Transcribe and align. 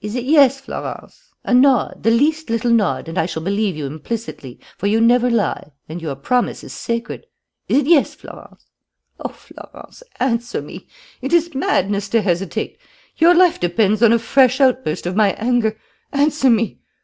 "Is 0.00 0.16
it 0.16 0.24
yes, 0.24 0.58
Florence? 0.60 1.32
A 1.44 1.54
nod, 1.54 2.02
the 2.02 2.10
least 2.10 2.50
little 2.50 2.72
nod, 2.72 3.06
and 3.08 3.16
I 3.16 3.24
shall 3.26 3.40
believe 3.44 3.76
you 3.76 3.86
implicitly, 3.86 4.58
for 4.76 4.88
you 4.88 5.00
never 5.00 5.30
lie 5.30 5.70
and 5.88 6.02
your 6.02 6.16
promise 6.16 6.64
is 6.64 6.72
sacred. 6.72 7.26
Is 7.68 7.78
it 7.78 7.86
yes, 7.86 8.16
Florence? 8.16 8.66
Oh, 9.20 9.28
Florence, 9.28 10.02
answer 10.18 10.60
me! 10.60 10.88
It 11.22 11.32
is 11.32 11.54
madness 11.54 12.08
to 12.08 12.20
hesitate. 12.22 12.78
Your 13.18 13.32
life 13.32 13.60
depends 13.60 14.02
on 14.02 14.12
a 14.12 14.18
fresh 14.18 14.60
outburst 14.60 15.06
of 15.06 15.14
my 15.14 15.34
anger. 15.34 15.78
Answer 16.12 16.50
me! 16.50 16.80